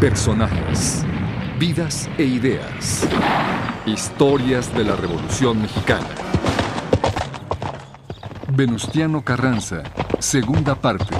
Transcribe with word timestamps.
Personajes, 0.00 1.04
vidas 1.58 2.08
e 2.16 2.24
ideas. 2.24 3.06
Historias 3.84 4.74
de 4.74 4.84
la 4.84 4.96
Revolución 4.96 5.60
Mexicana. 5.60 6.08
Venustiano 8.48 9.22
Carranza, 9.22 9.82
segunda 10.18 10.74
parte. 10.74 11.14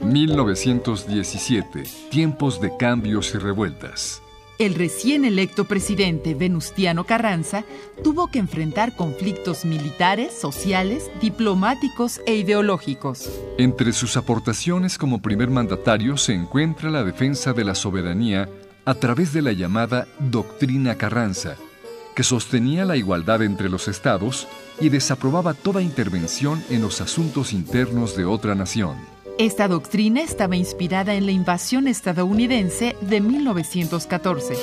...1917... 0.00 2.10
Tiempos 2.10 2.60
de 2.60 2.76
cambios 2.76 3.32
y 3.36 3.38
revueltas 3.38 4.20
el 4.60 4.74
recién 4.74 5.24
electo 5.24 5.64
presidente 5.64 6.34
Venustiano 6.34 7.04
Carranza 7.04 7.64
tuvo 8.04 8.30
que 8.30 8.38
enfrentar 8.38 8.94
conflictos 8.94 9.64
militares, 9.64 10.38
sociales, 10.38 11.10
diplomáticos 11.18 12.20
e 12.26 12.34
ideológicos. 12.34 13.30
Entre 13.56 13.94
sus 13.94 14.18
aportaciones 14.18 14.98
como 14.98 15.22
primer 15.22 15.48
mandatario 15.48 16.18
se 16.18 16.34
encuentra 16.34 16.90
la 16.90 17.02
defensa 17.04 17.54
de 17.54 17.64
la 17.64 17.74
soberanía 17.74 18.50
a 18.84 18.94
través 18.94 19.32
de 19.32 19.40
la 19.40 19.52
llamada 19.52 20.06
Doctrina 20.18 20.96
Carranza, 20.96 21.56
que 22.14 22.22
sostenía 22.22 22.84
la 22.84 22.98
igualdad 22.98 23.42
entre 23.42 23.70
los 23.70 23.88
estados 23.88 24.46
y 24.78 24.90
desaprobaba 24.90 25.54
toda 25.54 25.80
intervención 25.80 26.62
en 26.68 26.82
los 26.82 27.00
asuntos 27.00 27.54
internos 27.54 28.14
de 28.14 28.26
otra 28.26 28.54
nación. 28.54 28.96
Esta 29.40 29.68
doctrina 29.68 30.20
estaba 30.20 30.54
inspirada 30.54 31.14
en 31.14 31.24
la 31.24 31.32
invasión 31.32 31.88
estadounidense 31.88 32.94
de 33.00 33.22
1914. 33.22 34.54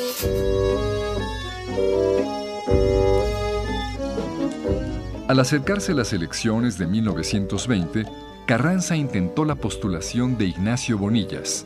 Al 5.27 5.40
acercarse 5.40 5.95
las 5.95 6.14
elecciones 6.14 6.78
de 6.78 6.86
1920, 6.86 8.06
Carranza 8.45 8.95
intentó 8.95 9.45
la 9.45 9.56
postulación 9.56 10.38
de 10.38 10.45
Ignacio 10.45 11.00
Bonillas, 11.00 11.66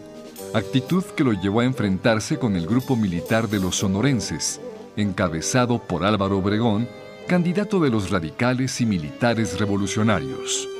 actitud 0.53 1.03
que 1.03 1.25
lo 1.25 1.33
llevó 1.33 1.59
a 1.59 1.65
enfrentarse 1.65 2.39
con 2.39 2.55
el 2.55 2.65
grupo 2.65 2.95
militar 2.95 3.49
de 3.49 3.59
los 3.59 3.75
sonorenses, 3.75 4.61
encabezado 4.95 5.79
por 5.85 6.05
Álvaro 6.05 6.37
Obregón, 6.37 6.87
candidato 7.27 7.81
de 7.81 7.89
los 7.89 8.09
radicales 8.09 8.79
y 8.79 8.85
militares 8.85 9.59
revolucionarios. 9.59 10.70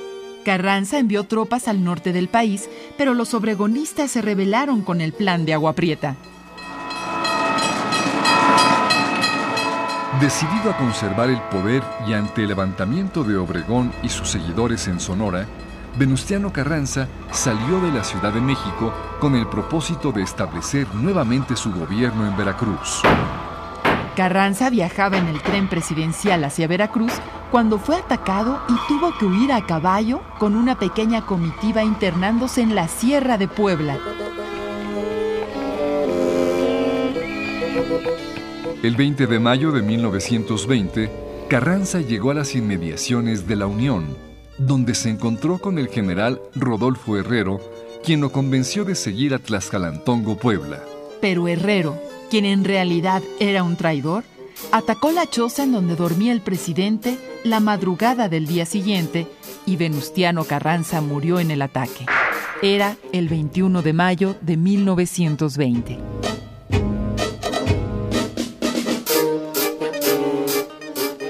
Carranza 0.43 0.99
envió 0.99 1.23
tropas 1.23 1.67
al 1.67 1.83
norte 1.83 2.13
del 2.13 2.27
país, 2.27 2.69
pero 2.97 3.13
los 3.13 3.33
obregonistas 3.33 4.11
se 4.11 4.21
rebelaron 4.21 4.81
con 4.81 5.01
el 5.01 5.13
plan 5.13 5.45
de 5.45 5.53
Agua 5.53 5.73
Prieta. 5.73 6.15
Decidido 10.19 10.69
a 10.69 10.77
conservar 10.77 11.29
el 11.29 11.41
poder 11.43 11.81
y 12.07 12.13
ante 12.13 12.43
el 12.43 12.49
levantamiento 12.49 13.23
de 13.23 13.37
Obregón 13.37 13.91
y 14.03 14.09
sus 14.09 14.29
seguidores 14.29 14.87
en 14.87 14.99
Sonora, 14.99 15.47
Venustiano 15.97 16.53
Carranza 16.53 17.07
salió 17.31 17.81
de 17.81 17.91
la 17.91 18.03
Ciudad 18.03 18.31
de 18.31 18.41
México 18.41 18.93
con 19.19 19.35
el 19.35 19.47
propósito 19.47 20.11
de 20.11 20.21
establecer 20.21 20.87
nuevamente 20.93 21.55
su 21.55 21.71
gobierno 21.71 22.27
en 22.27 22.37
Veracruz. 22.37 23.01
Carranza 24.15 24.69
viajaba 24.69 25.17
en 25.17 25.27
el 25.27 25.41
tren 25.41 25.69
presidencial 25.69 26.43
hacia 26.43 26.67
Veracruz 26.67 27.13
cuando 27.49 27.79
fue 27.79 27.95
atacado 27.95 28.61
y 28.67 28.73
tuvo 28.87 29.17
que 29.17 29.25
huir 29.25 29.51
a 29.53 29.65
caballo 29.65 30.21
con 30.37 30.55
una 30.55 30.77
pequeña 30.77 31.25
comitiva 31.25 31.83
internándose 31.83 32.61
en 32.61 32.75
la 32.75 32.87
Sierra 32.87 33.37
de 33.37 33.47
Puebla. 33.47 33.97
El 38.83 38.95
20 38.95 39.27
de 39.27 39.39
mayo 39.39 39.71
de 39.71 39.81
1920, 39.81 41.11
Carranza 41.49 42.01
llegó 42.01 42.31
a 42.31 42.33
las 42.33 42.55
inmediaciones 42.55 43.47
de 43.47 43.55
la 43.55 43.67
Unión, 43.67 44.17
donde 44.57 44.95
se 44.95 45.09
encontró 45.09 45.59
con 45.59 45.77
el 45.77 45.87
general 45.87 46.41
Rodolfo 46.55 47.17
Herrero, 47.17 47.59
quien 48.03 48.21
lo 48.21 48.31
convenció 48.31 48.83
de 48.83 48.95
seguir 48.95 49.33
a 49.33 49.39
Tlaxcalantongo, 49.39 50.37
Puebla. 50.37 50.83
Pero 51.21 51.47
Herrero, 51.47 51.95
quien 52.31 52.45
en 52.45 52.63
realidad 52.63 53.21
era 53.41 53.61
un 53.61 53.75
traidor, 53.75 54.23
atacó 54.71 55.11
la 55.11 55.29
choza 55.29 55.63
en 55.63 55.73
donde 55.73 55.97
dormía 55.97 56.31
el 56.31 56.39
presidente 56.39 57.17
la 57.43 57.59
madrugada 57.59 58.29
del 58.29 58.47
día 58.47 58.65
siguiente 58.65 59.27
y 59.65 59.75
Venustiano 59.75 60.45
Carranza 60.45 61.01
murió 61.01 61.41
en 61.41 61.51
el 61.51 61.61
ataque. 61.61 62.05
Era 62.61 62.95
el 63.11 63.27
21 63.27 63.81
de 63.81 63.91
mayo 63.91 64.37
de 64.39 64.55
1920. 64.55 65.99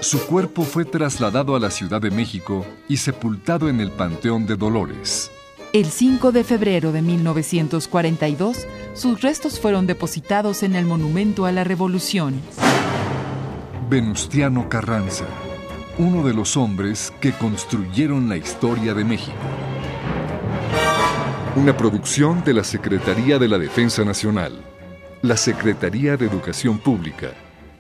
Su 0.01 0.19
cuerpo 0.27 0.61
fue 0.61 0.85
trasladado 0.85 1.55
a 1.55 1.59
la 1.59 1.71
Ciudad 1.71 1.99
de 1.99 2.11
México 2.11 2.63
y 2.87 2.97
sepultado 2.97 3.69
en 3.69 3.79
el 3.79 3.89
Panteón 3.89 4.45
de 4.45 4.55
Dolores. 4.55 5.31
El 5.73 5.85
5 5.85 6.33
de 6.33 6.43
febrero 6.43 6.91
de 6.91 7.01
1942, 7.01 8.67
sus 8.93 9.21
restos 9.21 9.57
fueron 9.57 9.87
depositados 9.87 10.63
en 10.63 10.75
el 10.75 10.85
Monumento 10.85 11.45
a 11.45 11.53
la 11.53 11.63
Revolución. 11.63 12.41
Venustiano 13.89 14.67
Carranza, 14.67 15.23
uno 15.97 16.27
de 16.27 16.33
los 16.33 16.57
hombres 16.57 17.13
que 17.21 17.31
construyeron 17.31 18.27
la 18.27 18.35
historia 18.35 18.93
de 18.93 19.05
México. 19.05 19.37
Una 21.55 21.77
producción 21.77 22.43
de 22.43 22.53
la 22.53 22.65
Secretaría 22.65 23.39
de 23.39 23.47
la 23.47 23.57
Defensa 23.57 24.03
Nacional, 24.03 24.61
la 25.21 25.37
Secretaría 25.37 26.17
de 26.17 26.25
Educación 26.25 26.79
Pública, 26.79 27.31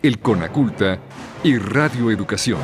el 0.01 0.19
CONACULTA 0.19 0.97
y 1.43 1.57
Radio 1.57 2.09
Educación. 2.09 2.59